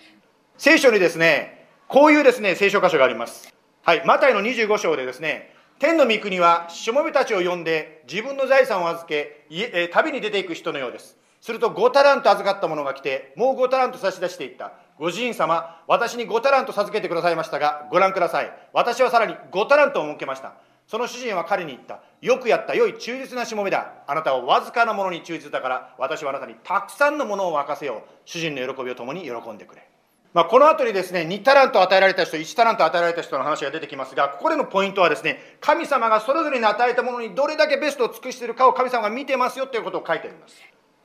[0.56, 3.52] 聖書にですねこういうですね聖書箇所があります。
[3.82, 9.46] はいマタイの25章でですね天の御国はしもべたちを呼んで自分の財産を預け
[9.92, 11.18] 旅に出ていく人のようです。
[11.40, 14.72] すると5タラント預かった者が来てもう5タラント差し出していった。
[14.98, 20.54] ご主人様私に5タラント授けてくださいましたがご覧ください私はさらに5タラントを設けました
[20.86, 22.00] その主人は彼に言った。
[22.20, 23.92] よくやった、良い忠実なしもべだ。
[24.06, 28.10] あなたはわずかなものに忠実だから、私はあなたにたくさんのものを任せよう。
[28.24, 29.88] 主人の喜びを共に喜んでくれ。
[30.34, 40.56] まあ、この後にですね、2タラント与えられた人、1タラント与えられた人の話が出てきますが、ここでのポイントはですね、神様がそれぞれに与えたものにどれだけベストを尽くしているかを神様が見てますよということを書いてあります。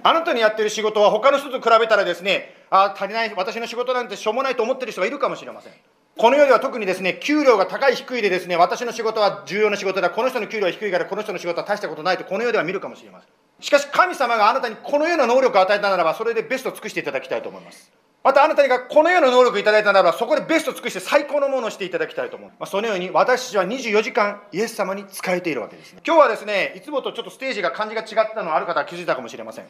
[0.02, 5.74] あなたにやってる仕事は他の人と比べたらですね、あ足りない、私の仕事なんてしょうもないと思ってる人がいるかもしれません。
[6.18, 13.30] この世では特にですね、給料が高い低いでですね、私の仕事は重要な仕事だ、この人の給料は低いからこの人の仕事は大したことないとこの世では見るかもしれません。
[13.62, 17.92] しかし神様があなたにこのような能力を与えたならば、それでベストを尽くしていただきたいと思います。
[18.22, 22.50] またあなたがこのような能力をいただいたならば、そこでベストを尽くして最高のものをしていただきたいと思う。
[22.50, 26.02] まあ、そのように私たちは24時間イエス様に仕えているわけですね。
[26.06, 29.68] 今日はですね、いつもとちょっとステージが感じが違ったのある方は気づいたかもしれません。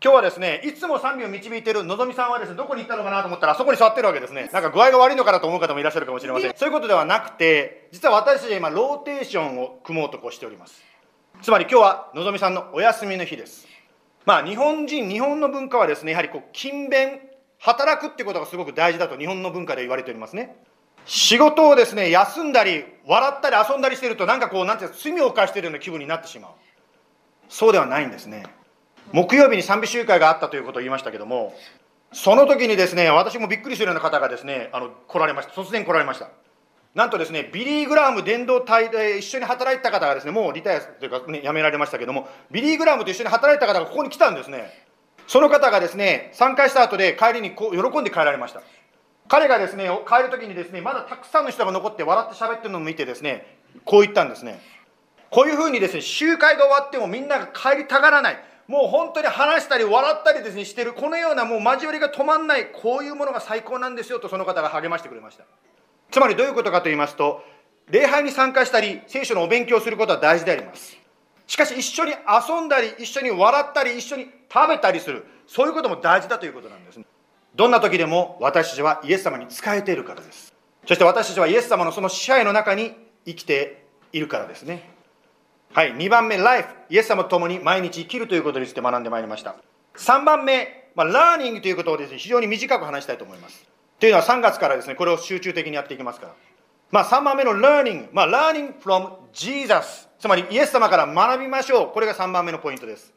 [0.00, 4.48] 今日はですね、いつも賛美を導いているのぞみさんはですね、どこに行ったのかなと思ったら、そこに座ってるわけですね。
[4.52, 6.52] なんか具合が悪いのかなと思う方もいらっしゃるかもしれません。
[6.54, 10.84] そういうことではなくて、実は私たちは今、ローテーションを組もうとこうしております。
[11.42, 13.66] つまり今日はのぞみさんのお休みの日です。
[14.24, 17.20] まあ、日本人、日本の文化はですね、やはりこう、勤勉、
[17.58, 20.54] 働くってことがすごく大事だと日本の文化で言われておりますね。
[21.06, 26.50] 仕事をですね、休んだり、笑ったり遊んだりしてると、なんかこう、なんていうか、罪を犯しているような気分になってしまう。
[27.48, 28.44] そうではないんですね。
[29.12, 31.54] 木曜日に賛美集会があったということを言いましたけども、
[32.12, 35.60] その時にですね、私もびっくりするような方がですね、あの来られました。
[35.60, 36.28] 突然来られました。
[36.94, 44.72] なんとですね、ビリー・グラーム伝道隊で一緒に働いた方がですね、もうリタイアというか、ね、辞められましたけども、ビリー・グラームと一緒に働いた方がここに来たんですね。
[45.26, 48.62] その方がですね、参加した後で帰りにこう喜んで帰られました。
[49.28, 54.58] 彼がですね、帰る時にですね、まだたくさんの人が残って笑って喋ってるのを見てですね、こう言ったんですね。
[55.30, 58.42] こういうふうにですね、集会が終わってもみんなが帰りたがらない。
[58.68, 65.44] もう本当に話したり笑ったりですねしてるこのようなもう交わりが止まんないこういうものが最高なんですよとその方が励ましてくれました。
[66.10, 67.42] つまりどういうことかと言いますと
[67.90, 70.96] 礼拝に参加したり聖書のお勉強をすることは大事であります。
[71.46, 77.06] しかし一緒に遊んだり一緒に笑ったり一緒に食べたりするそういうことも大事だということなんですね。
[77.54, 80.52] どんな時でも私たちはイエス様に仕えているからです。
[80.86, 84.97] そして私たちはイエス様のその支配の中に生きているからですね。
[85.72, 89.56] はい、2番目、ライフ、イエス様と共に毎日生きるということについて学んでまいりました。
[89.96, 93.64] 3番目、まあ、ラーニングということをですね、非常に短く話したいと思います。
[94.00, 96.34] というのは3月からですね、これを集中的にやっていきますから。
[96.90, 101.88] まあ、3番目の learning、まあ、learning from Jesus、つまりイエス様から学びましょう。
[101.92, 103.12] これが3番目のポイントです。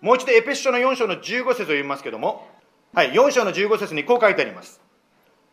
[0.00, 2.46] もう一度エペシ書の4章の15節を読みますけれども、
[2.92, 4.80] はい、4章の15節にこう書いてあります。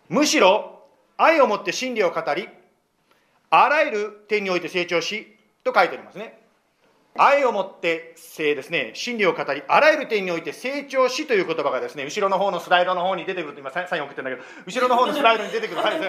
[0.10, 0.84] むしろ
[1.18, 2.50] 愛をもって真理を語り、
[3.50, 5.37] あらゆる点において成長し、
[5.71, 6.47] と書いてありますね。
[7.17, 15.82] 愛をもって性ですね、真理を語り、あらゆる点において成長しという言葉がですね、後ろの方のスライドの方に出てくると今サイン送ってるんだけど、後ろの方のスライドに出てくる。
[15.82, 15.99] はい、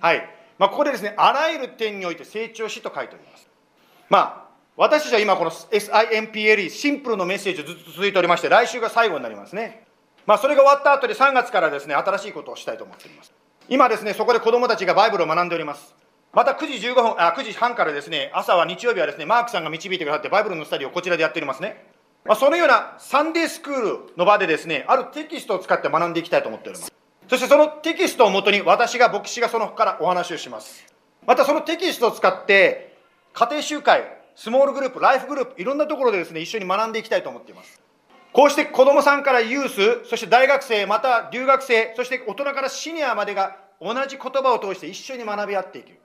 [0.00, 0.30] はい。
[0.58, 3.48] まあ、ここでですね、あらゆる点において成長しと書いております。
[4.08, 9.84] まあ、私たちは今この SIMPLE、シンプルのメッセージずっと続いておりまして、来週が最後になりますね。
[10.26, 13.32] まあ、それが終わった後で3月からですね、新しいことをしたいと思っております。
[13.68, 15.99] 今ですね、そこで子供たちがバイブルを学んでおります。
[16.32, 21.84] また9時15分、あ、9時半からですね、朝は日曜日はですね、マークさんが導いてくださって、バイブルのスタディをこちらでやっておりますね。
[22.24, 26.92] まあ、そのようなサンデースクールの場でですね、あるテキストを使って学んでいきたいと思っております。
[27.28, 30.84] そしてそのテキストをもとに私が牧師がそのからお話をします。
[31.26, 32.96] またそのテキストを使って、
[33.32, 34.04] 家庭集会、
[34.36, 37.80] スモールグループ、ライフグループ、いろんなところでですね、一緒に学んでいきたいと思っています。
[38.32, 39.68] こうして子供さんからユー
[40.04, 45.98] ス、そして大学生、また留学生、そして大人からシニアまでが同じ言葉を通して一緒に学び合っていく。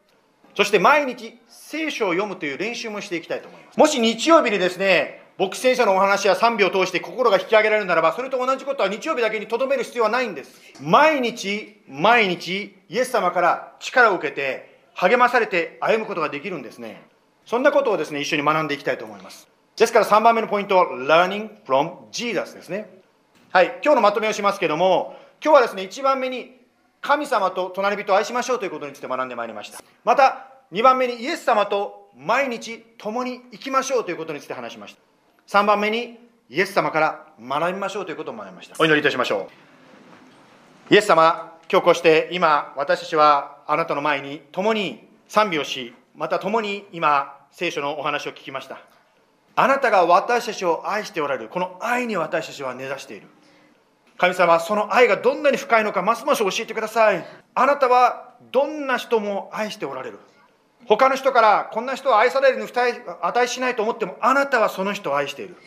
[0.55, 3.77] そして毎日聖書を読むという練習もしていきたいと思います。
[3.77, 10.81] もし日曜日にですね、牧師先生のお話や賛美を通して心が引き上げられるならば、それと同じことは日曜日だけにとどめる必要はないんです。
[10.81, 17.03] 毎日、毎日、イエス様から力を受けて、励まされて歩むことができるんですね。
[17.45, 19.49] そんなことをですね、一緒に学んでいきたいと思います。
[19.75, 22.89] ですから3番目のポイントは、learning from Jesus ですね。
[23.51, 26.64] はい、今日のまとめをしますけども、今日はですね、1番目に
[27.05, 29.79] 神様と隣人を愛しましょうということについて学んでまいりました。
[30.03, 34.95] また2番目にイエス様と毎日共に生きましょうということについて話しまし
[35.47, 35.59] た。
[35.59, 36.17] 3番目に
[36.49, 38.75] イエス様から学びましょうということを学びました。
[38.79, 39.47] お祈りいたしましょ
[40.89, 40.93] う。
[40.93, 48.79] イエス様今日こうして今私たちはあなたの前に共に賛美をしまた共に今聖書のお話を聞きました。
[49.55, 53.27] あなたが私たちを愛しておられるこの愛に私たちは根ざしている。
[54.17, 57.25] 神様その愛がどんなに深いのかますます教えてください。
[57.53, 60.19] あなたはどんな人も愛しておられる。
[60.85, 62.67] 他の人からこんな人は愛されるに
[63.21, 65.57] 値しないと思ってもあなたはその人を愛している。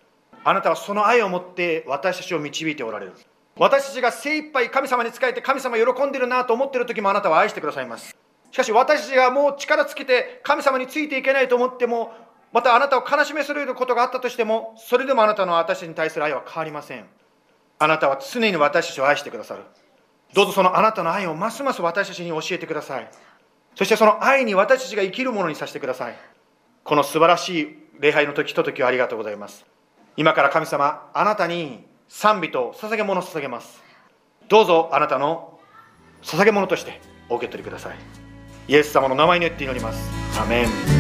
[0.45, 3.13] あなたはその愛を持って私たちを導いておられる。
[3.57, 8.17] 私たちが精一杯神様に仕えて神様喜んでるなと思ってる時もあなたは愛してくださいます。
[8.51, 12.13] しかし私たちがもう力尽きて神様についていけないと思っても
[12.53, 17.05] またあなたを悲しめすることがあったとしてもそれでもあなたの私に対する愛は変わりません。
[17.79, 19.63] あなたは常に私たちを愛してくださる。
[20.35, 23.11] どうぞそのあなたの愛をますます私たちに教えてください。
[23.75, 26.17] そしてその愛に私たちが生きるものにさせてください。
[26.85, 29.65] この素晴らしい礼拝の時ひと時をありがとうございます。
[30.17, 33.83] 今から神様、あなたに賛美と捧げ物を捧げます。
[34.49, 35.61] どうぞあなたの
[36.23, 37.97] 捧げ物としてお受け取りください。
[38.67, 40.11] イエス様の名前によって祈ります。
[40.41, 40.98] アメン。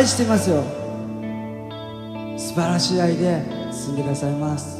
[0.00, 0.62] 愛してますよ。
[2.38, 4.79] 素晴らしい愛で進んでくださいます。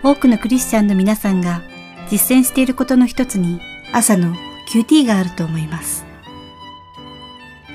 [0.03, 1.63] 多くのクリスチャンの皆さんが
[2.11, 3.61] 実践していることの一つに
[3.93, 4.35] 朝の
[4.75, 6.05] QT があると思います。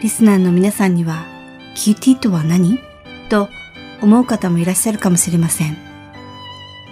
[0.01, 1.25] リスナーの皆さんには
[1.77, 2.79] QT とは何？
[3.29, 3.47] と
[4.01, 5.77] 思う方もいらっしゃるかもしれません。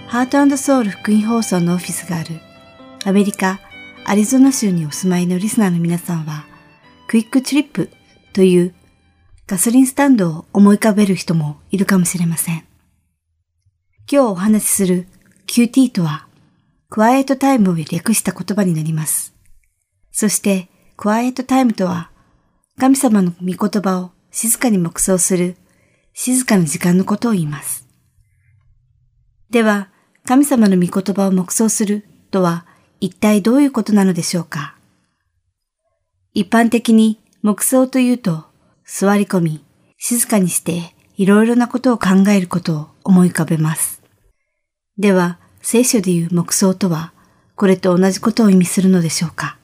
[0.07, 2.39] ハートソウル福音放送のオフィスがある
[3.03, 3.59] アメリカ
[4.05, 6.45] アリゾナ州にお住まいのリスナーの皆さんは、
[7.07, 7.89] クイックチリップ
[8.33, 8.75] という
[9.47, 12.65] ガソリンスタンドを思い浮かべる人もいるかもしれません。
[14.11, 15.07] 今日お話しする
[15.47, 16.27] QT とは、
[16.89, 19.33] クワイエットタイムを略した言葉になります。
[20.11, 22.11] そして、クワイエットタイムとは、
[22.77, 25.55] 神様の御言葉を静かに黙想する
[26.13, 27.87] 静かな時間のことを言います。
[29.49, 29.89] では、
[30.25, 32.65] 神様の御言葉を黙想するとは
[33.03, 34.77] 一体どういうことなのでしょうか？
[36.33, 38.45] 一般的に黙想というと
[38.85, 39.65] 座り込み、
[39.97, 44.01] 静かにしていろいろなことを考えることを思い浮かべます。
[44.97, 47.11] では、聖書でいう黙想とは
[47.57, 49.57] これと同じことを意味するのでしょうか？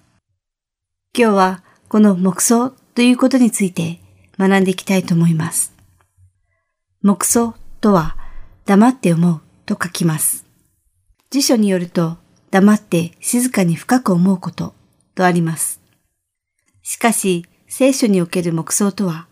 [1.17, 4.01] 今日はこの黙想ということについて
[4.37, 5.73] 学んでいきたいと思います。
[7.03, 8.17] 黙想とは
[8.65, 10.43] 黙って思うと書きます。
[11.29, 12.17] 辞書によると
[12.51, 14.73] 黙って静かに深く思うこと
[15.15, 15.81] とあります。
[16.81, 19.27] しかし、聖書における黙想とは、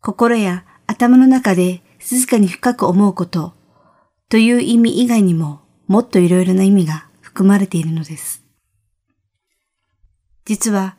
[0.00, 3.54] 心や頭の中で静かに深く思うこと
[4.28, 8.44] という意味以外にももっといろいろな意味が含まれているのです。
[10.44, 10.96] 実は、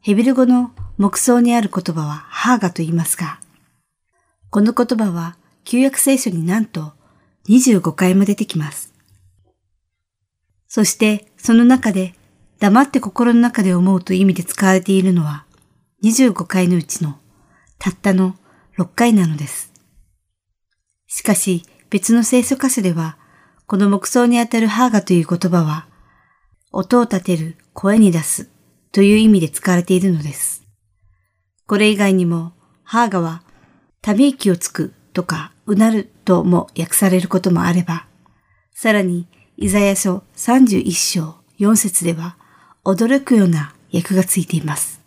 [0.00, 3.40] ヘビル語の黙想にある言葉はハーガと言いますが、
[4.50, 6.92] この言葉は旧約聖書になんと
[7.48, 8.93] 25回も出てきます。
[10.74, 12.14] そしてその中で
[12.58, 15.44] 黙って心の中で思うという意味で使われているのは
[16.02, 17.16] 25回のうちの
[17.78, 18.34] たったの
[18.76, 19.72] 6回なのです。
[21.06, 23.16] しかし別の聖書箇所では
[23.68, 25.86] この木想にあたるハーガという言葉は
[26.72, 28.50] 音を立てる声に出す
[28.90, 30.64] という意味で使われているのです。
[31.68, 32.52] これ以外にも
[32.82, 33.44] ハーガは
[34.02, 38.08] ため息をつくとかうなるとも訳されることもあれば、
[38.72, 42.36] さらにイザヤ書31章4節では
[42.84, 45.00] 驚くような訳がついています。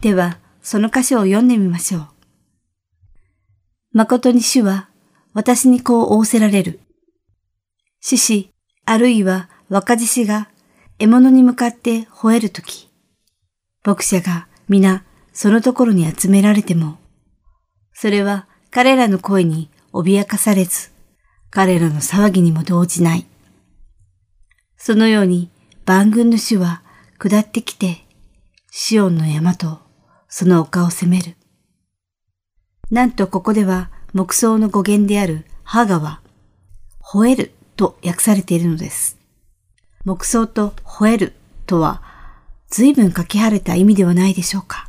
[0.00, 2.08] では、その箇所を読んでみましょう。
[3.92, 4.90] 誠に主は
[5.32, 6.80] 私にこう仰せられる。
[8.00, 8.50] 獅子、
[8.84, 10.50] あるいは若獅子が
[10.98, 12.90] 獲物に向かって吠えるとき、
[13.82, 16.98] 牧者が皆そのところに集められても、
[17.94, 20.90] それは彼らの声に脅かされず、
[21.50, 23.27] 彼らの騒ぎにも動じない。
[24.88, 25.50] そのように
[25.84, 26.80] 万軍の主は
[27.18, 28.06] 下ってきて、
[28.70, 29.80] シオンの山と
[30.30, 31.36] その丘を攻める。
[32.90, 36.22] なんとここでは木葬の語源であるハガは、
[37.02, 39.18] 吠えると訳されているのです。
[40.06, 41.34] 木葬と吠える
[41.66, 42.02] とは、
[42.70, 44.88] 随分かけ晴れた意味ではないでしょうか。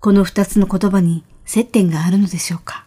[0.00, 2.84] この二つの言葉に接点があるのでしょうか。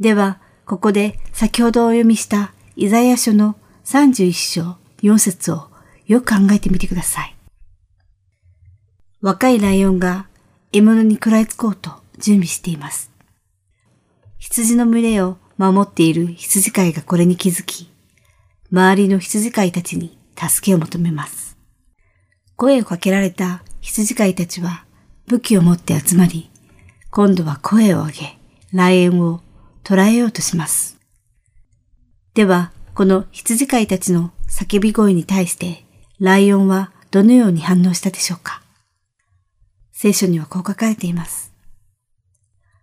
[0.00, 3.54] では、ここで先ほどお読みしたイザヤ書の
[3.88, 5.68] 31章4節を
[6.04, 7.34] よく考えてみてください。
[9.22, 10.26] 若いライオンが
[10.72, 13.10] 獲物に食らいつこうと準備しています。
[14.36, 17.90] 羊の群れを守っている羊飼いがこれに気づき、
[18.70, 21.56] 周りの羊飼いたちに助けを求めます。
[22.56, 24.84] 声をかけられた羊飼いたちは
[25.28, 26.50] 武器を持って集まり、
[27.10, 28.38] 今度は声を上げ、
[28.70, 29.40] ライオンを
[29.82, 30.98] 捕らえようとします。
[32.34, 35.84] では、この羊飼いたちの叫び声に対して、
[36.18, 38.60] ライオンはどのように反応したでしょうか？
[39.92, 41.52] 聖書にはこう書かれています。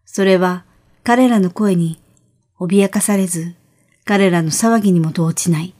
[0.05, 0.63] それは
[1.03, 1.99] 彼らの声に
[2.57, 3.55] 脅かされず、
[4.05, 5.75] 彼らの騒ぎにも動じない。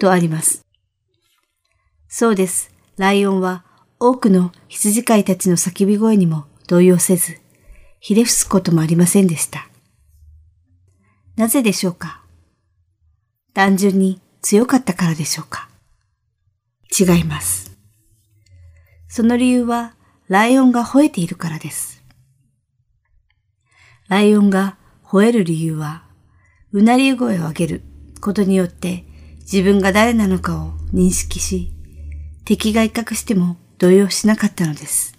[0.00, 0.66] とあります。
[2.08, 2.72] そうです。
[2.96, 3.64] ライオンは
[4.00, 7.38] 多くの羊飼いたちの叫び声にも動揺せず、
[8.00, 9.68] ひれ伏すこともありませんでした。
[11.36, 12.25] なぜでしょうか？
[13.56, 15.70] 単純に強かったからでしょうか？
[16.92, 17.74] 違います。
[19.08, 19.94] その理由は、
[20.28, 22.04] ライオンが吠えているからです。
[24.08, 26.04] ライオンが吠える理由は、
[26.72, 27.82] うなり声を上げる
[28.20, 29.06] ことによって
[29.50, 31.72] 自分が誰なのかを認識し、
[32.44, 35.14] 敵が威嚇しても動揺しなかったのです。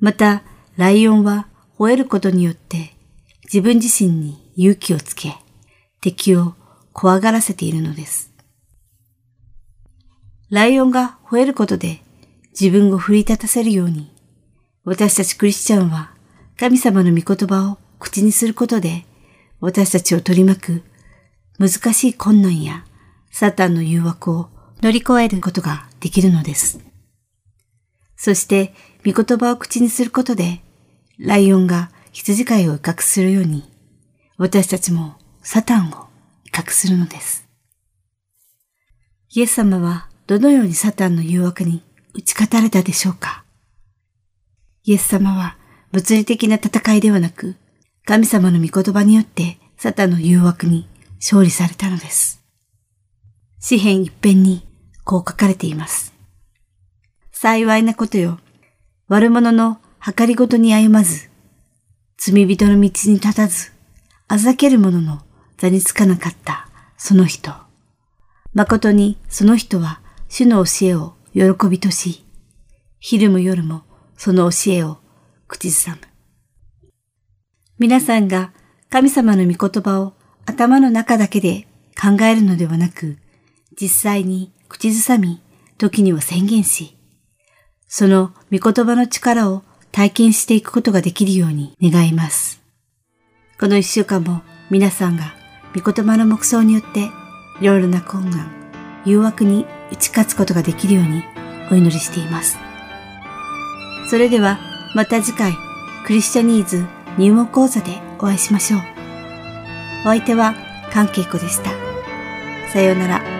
[0.00, 0.42] また、
[0.76, 1.46] ライオンは
[1.78, 2.90] 吠えることによって
[3.44, 5.36] 自分自身に勇気をつけ、
[6.00, 6.56] 敵を
[6.92, 8.32] 怖がらせているのです。
[10.50, 12.02] ライオンが吠えることで
[12.58, 14.12] 自分を奮い立たせるように、
[14.84, 16.12] 私たちクリスチャンは
[16.58, 19.04] 神様の御言葉を口にすることで、
[19.60, 20.82] 私たちを取り巻く
[21.58, 22.84] 難しい困難や
[23.30, 24.48] サタンの誘惑を
[24.82, 26.80] 乗り越えることができるのです。
[28.16, 28.74] そして、
[29.04, 30.60] 御言葉を口にすることで、
[31.18, 33.70] ライオンが羊飼いを威嚇するように、
[34.36, 36.09] 私たちもサタンを
[36.52, 37.46] 威嚇するのです。
[39.30, 41.82] イエス様はどのようにサタンの誘惑に
[42.14, 43.44] 打ち勝たれたでしょうか？
[44.82, 45.56] イエス様は
[45.92, 47.56] 物理的な戦いではなく、
[48.04, 50.88] 神様の御言葉によってサタンの誘惑に
[51.20, 52.42] 勝利されたのです。
[53.60, 54.66] 詩篇一辺に
[55.04, 56.12] こう書かれています。
[57.32, 58.38] 幸いなことよ。
[59.08, 59.78] 悪者の
[60.16, 61.28] 計りごとに歩まず、
[62.16, 63.72] 罪人の道に立たず、
[64.28, 65.22] あざける者の
[65.60, 67.52] 座につかなかったその人。
[68.54, 72.24] 誠にその人は主の教えを喜びとし、
[72.98, 73.82] 昼も夜も
[74.16, 74.96] その教えを
[75.48, 75.98] 口ずさむ。
[77.78, 78.52] 皆さんが
[78.88, 80.14] 神様の御言葉を
[80.46, 81.66] 頭の中だけで
[82.00, 83.18] 考えるのではなく、
[83.78, 85.42] 実際に口ずさみ、
[85.76, 86.96] 時には宣言し、
[87.86, 92.62] その御言葉の力を体験していくことができるように願います。
[93.58, 94.40] この一週間も
[94.70, 95.39] 皆さんが
[95.74, 97.10] 御言葉の目想によって
[97.60, 98.50] いろいろな困難、
[99.04, 101.22] 誘惑に打ち勝つことができるように
[101.70, 102.58] お祈りしています。
[104.08, 104.58] それでは
[104.94, 105.52] また次回
[106.06, 106.84] クリスチャニーズ
[107.16, 108.80] 入門講座でお会いしましょう。
[110.02, 110.54] お相手は
[110.92, 111.70] 関係子でした。
[112.72, 113.39] さようなら。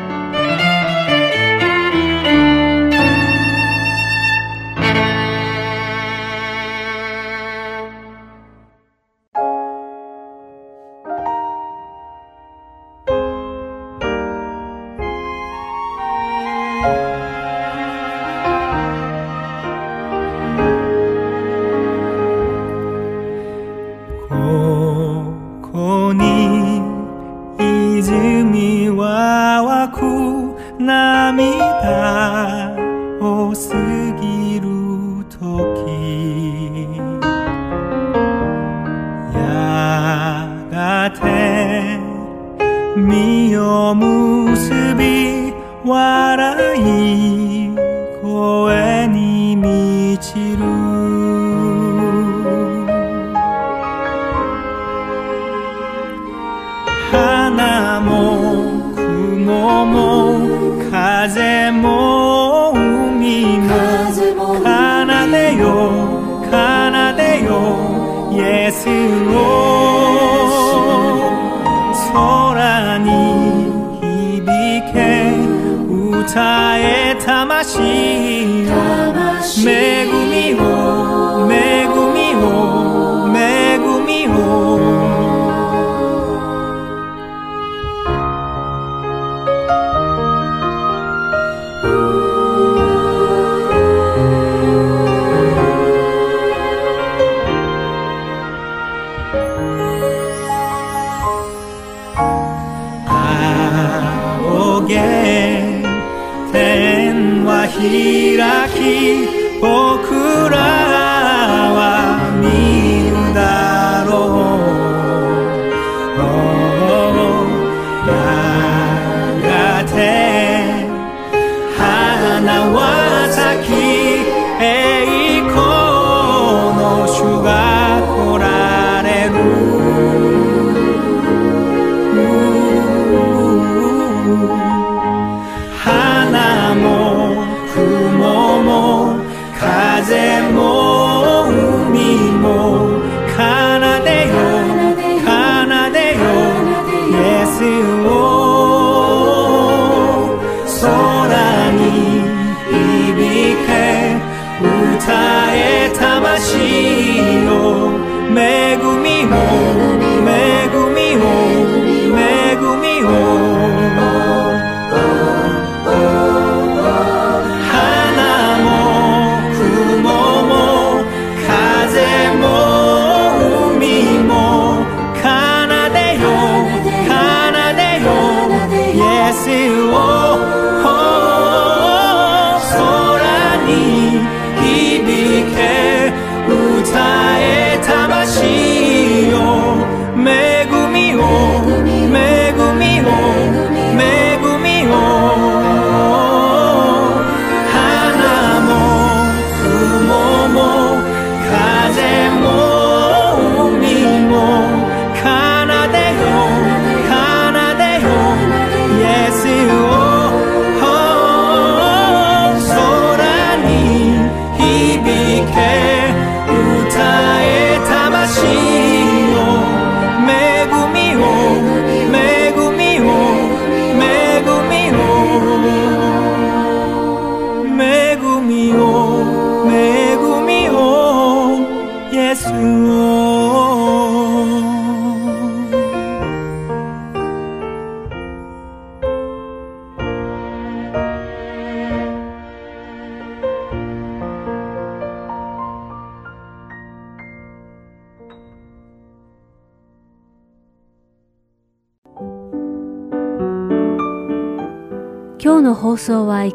[68.91, 69.09] エ
[70.51, 73.09] スを空に
[74.41, 74.99] 響け
[76.19, 77.79] 歌え魂
[78.67, 78.71] よ
[79.67, 80.30] 恵みを